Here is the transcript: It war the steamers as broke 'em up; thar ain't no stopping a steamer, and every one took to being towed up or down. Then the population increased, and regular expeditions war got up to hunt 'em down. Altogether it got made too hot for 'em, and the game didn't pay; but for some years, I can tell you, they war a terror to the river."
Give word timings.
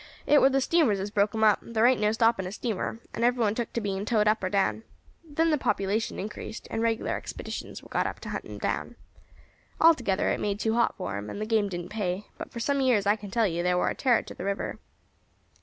It 0.25 0.39
war 0.39 0.49
the 0.49 0.61
steamers 0.61 0.99
as 0.99 1.11
broke 1.11 1.35
'em 1.35 1.43
up; 1.43 1.59
thar 1.63 1.85
ain't 1.85 2.01
no 2.01 2.11
stopping 2.11 2.47
a 2.47 2.51
steamer, 2.51 2.97
and 3.13 3.23
every 3.23 3.39
one 3.39 3.53
took 3.53 3.71
to 3.73 3.81
being 3.81 4.03
towed 4.03 4.27
up 4.27 4.43
or 4.43 4.49
down. 4.49 4.81
Then 5.23 5.51
the 5.51 5.59
population 5.59 6.17
increased, 6.17 6.67
and 6.71 6.81
regular 6.81 7.15
expeditions 7.15 7.83
war 7.83 7.89
got 7.91 8.07
up 8.07 8.19
to 8.21 8.29
hunt 8.29 8.45
'em 8.45 8.57
down. 8.57 8.95
Altogether 9.79 10.29
it 10.31 10.37
got 10.37 10.41
made 10.41 10.59
too 10.59 10.73
hot 10.73 10.95
for 10.97 11.17
'em, 11.17 11.29
and 11.29 11.39
the 11.39 11.45
game 11.45 11.69
didn't 11.69 11.89
pay; 11.89 12.25
but 12.39 12.49
for 12.51 12.59
some 12.59 12.81
years, 12.81 13.05
I 13.05 13.15
can 13.15 13.29
tell 13.29 13.45
you, 13.45 13.61
they 13.61 13.75
war 13.75 13.89
a 13.89 13.93
terror 13.93 14.23
to 14.23 14.33
the 14.33 14.43
river." 14.43 14.79